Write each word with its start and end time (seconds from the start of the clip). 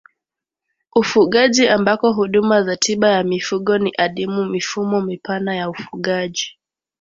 Ufugaji 0.95 1.67
ambako 1.67 2.13
huduma 2.13 2.63
za 2.63 2.77
tiba 2.77 3.09
ya 3.09 3.23
mifugo 3.23 3.77
ni 3.77 3.93
adimu 3.97 4.45
Mifumo 4.45 5.01
mipana 5.01 5.55
ya 5.55 5.69
ufugaji 5.69 6.57